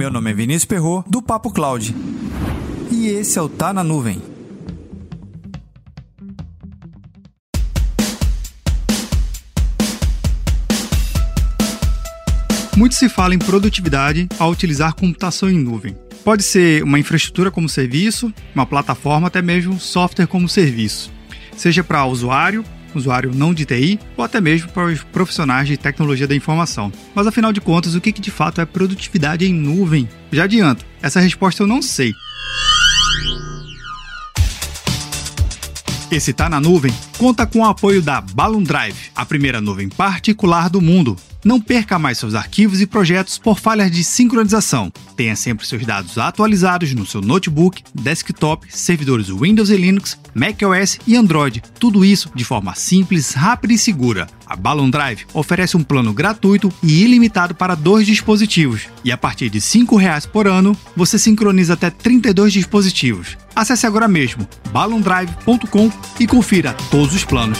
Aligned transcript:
Meu 0.00 0.10
nome 0.10 0.30
é 0.30 0.32
Vinícius 0.32 0.64
Perro 0.64 1.04
do 1.06 1.20
Papo 1.20 1.52
Cloud. 1.52 1.94
E 2.90 3.08
esse 3.08 3.38
é 3.38 3.42
o 3.42 3.50
Tá 3.50 3.70
na 3.70 3.84
Nuvem. 3.84 4.22
Muito 12.74 12.94
se 12.94 13.10
fala 13.10 13.34
em 13.34 13.38
produtividade 13.38 14.26
ao 14.38 14.50
utilizar 14.50 14.94
computação 14.94 15.50
em 15.50 15.58
nuvem. 15.58 15.94
Pode 16.24 16.44
ser 16.44 16.82
uma 16.82 16.98
infraestrutura 16.98 17.50
como 17.50 17.68
serviço, 17.68 18.32
uma 18.54 18.64
plataforma, 18.64 19.26
até 19.26 19.42
mesmo 19.42 19.78
software 19.78 20.26
como 20.26 20.48
serviço. 20.48 21.12
Seja 21.54 21.84
para 21.84 22.06
usuário, 22.06 22.64
usuário 22.98 23.32
não 23.34 23.54
de 23.54 23.64
TI, 23.64 23.98
ou 24.16 24.24
até 24.24 24.40
mesmo 24.40 24.68
para 24.70 24.86
os 24.86 25.02
profissionais 25.02 25.68
de 25.68 25.76
tecnologia 25.76 26.26
da 26.26 26.34
informação. 26.34 26.92
Mas 27.14 27.26
afinal 27.26 27.52
de 27.52 27.60
contas, 27.60 27.94
o 27.94 28.00
que, 28.00 28.12
que 28.12 28.20
de 28.20 28.30
fato 28.30 28.60
é 28.60 28.64
produtividade 28.64 29.44
em 29.44 29.52
nuvem? 29.52 30.08
Já 30.32 30.44
adianto, 30.44 30.84
essa 31.02 31.20
resposta 31.20 31.62
eu 31.62 31.66
não 31.66 31.82
sei. 31.82 32.12
Esse 36.10 36.32
Tá 36.32 36.48
na 36.48 36.58
Nuvem 36.58 36.92
conta 37.16 37.46
com 37.46 37.60
o 37.60 37.64
apoio 37.64 38.02
da 38.02 38.20
Balloon 38.20 38.64
Drive, 38.64 39.12
a 39.14 39.24
primeira 39.24 39.60
nuvem 39.60 39.88
particular 39.88 40.68
do 40.68 40.80
mundo. 40.80 41.16
Não 41.42 41.58
perca 41.58 41.98
mais 41.98 42.18
seus 42.18 42.34
arquivos 42.34 42.80
e 42.82 42.86
projetos 42.86 43.38
por 43.38 43.58
falhas 43.58 43.90
de 43.90 44.04
sincronização. 44.04 44.92
Tenha 45.16 45.34
sempre 45.34 45.66
seus 45.66 45.86
dados 45.86 46.18
atualizados 46.18 46.92
no 46.92 47.06
seu 47.06 47.22
notebook, 47.22 47.82
desktop, 47.94 48.66
servidores 48.68 49.28
Windows 49.28 49.70
e 49.70 49.76
Linux, 49.76 50.18
macOS 50.34 50.98
e 51.06 51.16
Android. 51.16 51.62
Tudo 51.78 52.04
isso 52.04 52.30
de 52.34 52.44
forma 52.44 52.74
simples, 52.74 53.32
rápida 53.32 53.72
e 53.72 53.78
segura. 53.78 54.26
A 54.46 54.54
Balloon 54.54 54.90
Drive 54.90 55.26
oferece 55.32 55.76
um 55.76 55.82
plano 55.82 56.12
gratuito 56.12 56.70
e 56.82 57.04
ilimitado 57.04 57.54
para 57.54 57.74
dois 57.74 58.06
dispositivos. 58.06 58.88
E 59.02 59.10
a 59.10 59.16
partir 59.16 59.48
de 59.48 59.58
R$ 59.58 59.64
5,00 59.64 60.28
por 60.28 60.46
ano, 60.46 60.76
você 60.94 61.18
sincroniza 61.18 61.72
até 61.72 61.88
32 61.88 62.52
dispositivos. 62.52 63.38
Acesse 63.56 63.86
agora 63.86 64.08
mesmo 64.08 64.46
balloondrive.com 64.72 65.90
e 66.18 66.26
confira 66.26 66.74
todos 66.90 67.14
os 67.14 67.24
planos. 67.24 67.58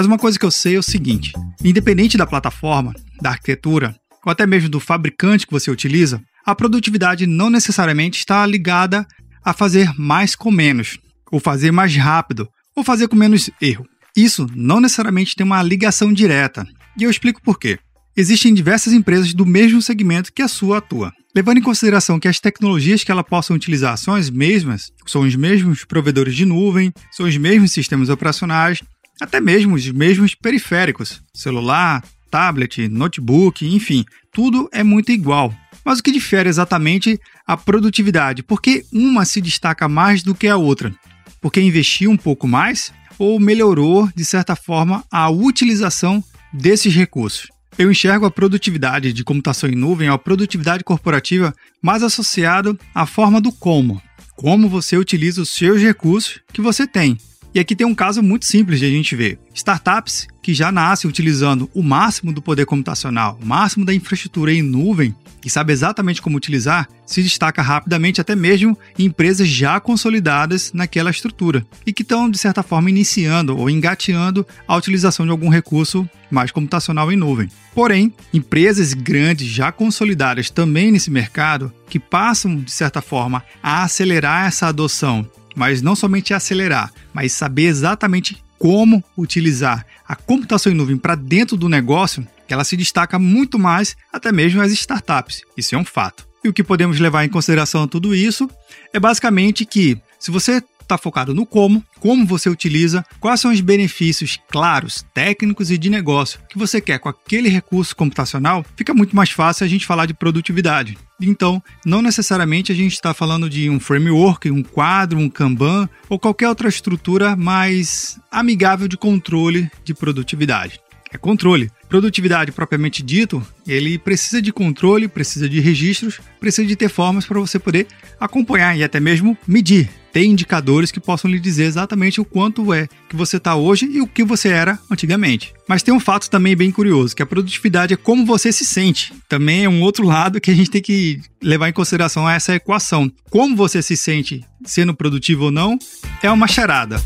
Mas 0.00 0.06
uma 0.06 0.16
coisa 0.16 0.38
que 0.38 0.46
eu 0.46 0.50
sei 0.50 0.76
é 0.76 0.78
o 0.78 0.82
seguinte: 0.82 1.30
independente 1.62 2.16
da 2.16 2.26
plataforma, 2.26 2.94
da 3.20 3.28
arquitetura, 3.28 3.94
ou 4.24 4.32
até 4.32 4.46
mesmo 4.46 4.70
do 4.70 4.80
fabricante 4.80 5.46
que 5.46 5.52
você 5.52 5.70
utiliza, 5.70 6.22
a 6.42 6.54
produtividade 6.54 7.26
não 7.26 7.50
necessariamente 7.50 8.18
está 8.18 8.46
ligada 8.46 9.06
a 9.44 9.52
fazer 9.52 9.92
mais 9.98 10.34
com 10.34 10.50
menos, 10.50 10.96
ou 11.30 11.38
fazer 11.38 11.70
mais 11.70 11.94
rápido, 11.94 12.48
ou 12.74 12.82
fazer 12.82 13.08
com 13.08 13.14
menos 13.14 13.50
erro. 13.60 13.84
Isso 14.16 14.46
não 14.54 14.80
necessariamente 14.80 15.36
tem 15.36 15.44
uma 15.44 15.62
ligação 15.62 16.10
direta, 16.10 16.66
e 16.98 17.04
eu 17.04 17.10
explico 17.10 17.42
por 17.42 17.58
quê. 17.58 17.78
Existem 18.16 18.54
diversas 18.54 18.94
empresas 18.94 19.34
do 19.34 19.44
mesmo 19.44 19.82
segmento 19.82 20.32
que 20.32 20.40
a 20.40 20.48
sua 20.48 20.78
atua. 20.78 21.12
Levando 21.36 21.58
em 21.58 21.62
consideração 21.62 22.18
que 22.18 22.26
as 22.26 22.40
tecnologias 22.40 23.04
que 23.04 23.12
ela 23.12 23.22
possam 23.22 23.54
utilizar 23.54 23.98
são 23.98 24.14
as 24.14 24.30
mesmas, 24.30 24.90
são 25.06 25.20
os 25.20 25.36
mesmos 25.36 25.84
provedores 25.84 26.34
de 26.34 26.46
nuvem, 26.46 26.90
são 27.12 27.26
os 27.26 27.36
mesmos 27.36 27.70
sistemas 27.70 28.08
operacionais, 28.08 28.80
até 29.20 29.40
mesmo 29.40 29.74
os 29.74 29.90
mesmos 29.90 30.34
periféricos, 30.34 31.22
celular, 31.34 32.02
tablet, 32.30 32.88
notebook, 32.88 33.66
enfim, 33.66 34.04
tudo 34.32 34.68
é 34.72 34.82
muito 34.82 35.12
igual. 35.12 35.54
Mas 35.84 35.98
o 35.98 36.02
que 36.02 36.12
difere 36.12 36.48
exatamente 36.48 37.18
a 37.46 37.56
produtividade? 37.56 38.42
Porque 38.42 38.84
uma 38.92 39.24
se 39.24 39.40
destaca 39.40 39.88
mais 39.88 40.22
do 40.22 40.34
que 40.34 40.46
a 40.46 40.56
outra? 40.56 40.94
Porque 41.40 41.60
investiu 41.60 42.10
um 42.10 42.16
pouco 42.16 42.46
mais 42.46 42.92
ou 43.18 43.38
melhorou, 43.38 44.08
de 44.14 44.24
certa 44.24 44.56
forma, 44.56 45.04
a 45.10 45.28
utilização 45.28 46.22
desses 46.52 46.94
recursos? 46.94 47.48
Eu 47.78 47.90
enxergo 47.90 48.26
a 48.26 48.30
produtividade 48.30 49.12
de 49.12 49.24
computação 49.24 49.68
em 49.68 49.74
nuvem, 49.74 50.08
a 50.08 50.18
produtividade 50.18 50.84
corporativa, 50.84 51.54
mais 51.82 52.02
associada 52.02 52.76
à 52.94 53.06
forma 53.06 53.40
do 53.40 53.52
como. 53.52 54.02
Como 54.36 54.68
você 54.68 54.96
utiliza 54.96 55.40
os 55.40 55.50
seus 55.50 55.80
recursos 55.80 56.40
que 56.52 56.60
você 56.60 56.86
tem. 56.86 57.16
E 57.52 57.58
aqui 57.58 57.74
tem 57.74 57.86
um 57.86 57.94
caso 57.94 58.22
muito 58.22 58.46
simples 58.46 58.78
de 58.78 58.86
a 58.86 58.90
gente 58.90 59.16
ver. 59.16 59.38
Startups 59.52 60.28
que 60.40 60.54
já 60.54 60.70
nascem 60.70 61.10
utilizando 61.10 61.68
o 61.74 61.82
máximo 61.82 62.32
do 62.32 62.40
poder 62.40 62.64
computacional, 62.64 63.38
o 63.42 63.46
máximo 63.46 63.84
da 63.84 63.92
infraestrutura 63.92 64.52
em 64.52 64.62
nuvem, 64.62 65.14
e 65.44 65.50
sabe 65.50 65.72
exatamente 65.72 66.22
como 66.22 66.36
utilizar, 66.36 66.88
se 67.04 67.22
destaca 67.22 67.60
rapidamente 67.60 68.20
até 68.20 68.36
mesmo 68.36 68.78
em 68.98 69.06
empresas 69.06 69.48
já 69.48 69.80
consolidadas 69.80 70.72
naquela 70.72 71.10
estrutura 71.10 71.66
e 71.84 71.92
que 71.92 72.02
estão, 72.02 72.30
de 72.30 72.38
certa 72.38 72.62
forma, 72.62 72.90
iniciando 72.90 73.56
ou 73.56 73.68
engateando 73.68 74.46
a 74.66 74.76
utilização 74.76 75.26
de 75.26 75.32
algum 75.32 75.48
recurso 75.48 76.08
mais 76.30 76.52
computacional 76.52 77.10
em 77.10 77.16
nuvem. 77.16 77.48
Porém, 77.74 78.12
empresas 78.32 78.94
grandes 78.94 79.48
já 79.48 79.72
consolidadas 79.72 80.50
também 80.50 80.92
nesse 80.92 81.10
mercado, 81.10 81.72
que 81.88 81.98
passam, 81.98 82.56
de 82.56 82.70
certa 82.70 83.02
forma, 83.02 83.42
a 83.62 83.82
acelerar 83.82 84.46
essa 84.46 84.68
adoção 84.68 85.28
mas 85.54 85.82
não 85.82 85.94
somente 85.94 86.34
acelerar, 86.34 86.92
mas 87.12 87.32
saber 87.32 87.64
exatamente 87.64 88.42
como 88.58 89.02
utilizar 89.16 89.86
a 90.06 90.14
computação 90.14 90.70
em 90.70 90.74
nuvem 90.74 90.96
para 90.96 91.14
dentro 91.14 91.56
do 91.56 91.68
negócio, 91.68 92.26
ela 92.48 92.64
se 92.64 92.76
destaca 92.76 93.18
muito 93.18 93.58
mais 93.58 93.96
até 94.12 94.32
mesmo 94.32 94.60
as 94.60 94.72
startups. 94.72 95.42
Isso 95.56 95.74
é 95.74 95.78
um 95.78 95.84
fato. 95.84 96.28
E 96.42 96.48
o 96.48 96.52
que 96.52 96.64
podemos 96.64 96.98
levar 96.98 97.24
em 97.24 97.28
consideração 97.28 97.86
tudo 97.86 98.14
isso 98.14 98.50
é 98.92 98.98
basicamente 98.98 99.64
que 99.64 99.96
se 100.18 100.30
você 100.30 100.62
está 100.90 100.98
focado 100.98 101.32
no 101.34 101.46
como, 101.46 101.84
como 102.00 102.26
você 102.26 102.50
utiliza, 102.50 103.04
quais 103.20 103.40
são 103.40 103.52
os 103.52 103.60
benefícios 103.60 104.38
claros, 104.50 105.04
técnicos 105.14 105.70
e 105.70 105.78
de 105.78 105.88
negócio 105.88 106.40
que 106.48 106.58
você 106.58 106.80
quer 106.80 106.98
com 106.98 107.08
aquele 107.08 107.48
recurso 107.48 107.94
computacional, 107.94 108.64
fica 108.76 108.92
muito 108.92 109.14
mais 109.14 109.30
fácil 109.30 109.64
a 109.64 109.68
gente 109.68 109.86
falar 109.86 110.06
de 110.06 110.14
produtividade. 110.14 110.98
Então, 111.20 111.62
não 111.86 112.02
necessariamente 112.02 112.72
a 112.72 112.74
gente 112.74 112.92
está 112.92 113.14
falando 113.14 113.48
de 113.48 113.70
um 113.70 113.78
framework, 113.78 114.50
um 114.50 114.62
quadro, 114.62 115.18
um 115.18 115.28
Kanban 115.28 115.88
ou 116.08 116.18
qualquer 116.18 116.48
outra 116.48 116.68
estrutura 116.68 117.36
mais 117.36 118.18
amigável 118.30 118.88
de 118.88 118.96
controle 118.96 119.70
de 119.84 119.94
produtividade 119.94 120.80
é 121.12 121.18
controle. 121.18 121.70
Produtividade 121.90 122.52
propriamente 122.52 123.02
dito, 123.02 123.44
ele 123.66 123.98
precisa 123.98 124.40
de 124.40 124.52
controle, 124.52 125.08
precisa 125.08 125.48
de 125.48 125.58
registros, 125.58 126.20
precisa 126.38 126.64
de 126.64 126.76
ter 126.76 126.88
formas 126.88 127.26
para 127.26 127.40
você 127.40 127.58
poder 127.58 127.88
acompanhar 128.20 128.78
e 128.78 128.84
até 128.84 129.00
mesmo 129.00 129.36
medir. 129.44 129.90
Ter 130.12 130.24
indicadores 130.24 130.92
que 130.92 131.00
possam 131.00 131.28
lhe 131.28 131.40
dizer 131.40 131.64
exatamente 131.64 132.20
o 132.20 132.24
quanto 132.24 132.72
é 132.72 132.86
que 133.08 133.16
você 133.16 133.38
está 133.38 133.56
hoje 133.56 133.86
e 133.90 134.00
o 134.00 134.06
que 134.06 134.22
você 134.22 134.50
era 134.50 134.78
antigamente. 134.88 135.52
Mas 135.68 135.82
tem 135.82 135.92
um 135.92 135.98
fato 135.98 136.30
também 136.30 136.54
bem 136.54 136.70
curioso, 136.70 137.14
que 137.14 137.22
a 137.22 137.26
produtividade 137.26 137.94
é 137.94 137.96
como 137.96 138.24
você 138.24 138.52
se 138.52 138.64
sente. 138.64 139.12
Também 139.28 139.64
é 139.64 139.68
um 139.68 139.82
outro 139.82 140.06
lado 140.06 140.40
que 140.40 140.50
a 140.52 140.54
gente 140.54 140.70
tem 140.70 140.80
que 140.80 141.20
levar 141.42 141.68
em 141.68 141.72
consideração 141.72 142.28
essa 142.28 142.54
equação. 142.54 143.10
Como 143.30 143.56
você 143.56 143.82
se 143.82 143.96
sente 143.96 144.44
sendo 144.64 144.94
produtivo 144.94 145.46
ou 145.46 145.50
não 145.50 145.76
é 146.22 146.30
uma 146.30 146.46
charada. 146.46 147.02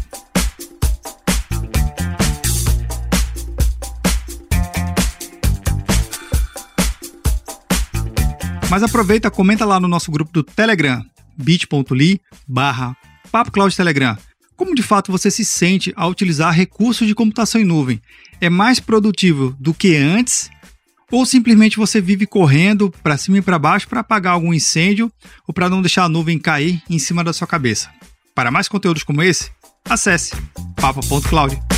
Mas 8.70 8.82
aproveita, 8.82 9.30
comenta 9.30 9.64
lá 9.64 9.78
no 9.78 9.88
nosso 9.88 10.10
grupo 10.10 10.32
do 10.32 10.42
Telegram, 10.42 11.04
bit.ly 11.36 12.20
barra 12.46 12.96
Telegram. 13.76 14.16
Como 14.56 14.74
de 14.74 14.82
fato 14.82 15.10
você 15.10 15.30
se 15.30 15.44
sente 15.44 15.92
ao 15.96 16.10
utilizar 16.10 16.54
recursos 16.54 17.06
de 17.06 17.14
computação 17.14 17.60
em 17.60 17.64
nuvem? 17.64 18.00
É 18.40 18.48
mais 18.48 18.78
produtivo 18.78 19.56
do 19.58 19.74
que 19.74 19.96
antes? 19.96 20.50
Ou 21.10 21.26
simplesmente 21.26 21.76
você 21.76 22.00
vive 22.00 22.26
correndo 22.26 22.92
para 23.02 23.16
cima 23.16 23.38
e 23.38 23.42
para 23.42 23.58
baixo 23.58 23.88
para 23.88 24.00
apagar 24.00 24.34
algum 24.34 24.54
incêndio 24.54 25.12
ou 25.46 25.52
para 25.52 25.68
não 25.68 25.82
deixar 25.82 26.04
a 26.04 26.08
nuvem 26.08 26.38
cair 26.38 26.82
em 26.88 26.98
cima 26.98 27.22
da 27.22 27.32
sua 27.32 27.46
cabeça? 27.46 27.90
Para 28.34 28.50
mais 28.50 28.68
conteúdos 28.68 29.02
como 29.02 29.22
esse, 29.22 29.50
acesse 29.88 30.34
papo.cloud. 30.76 31.73